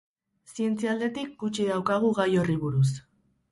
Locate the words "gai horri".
2.23-2.59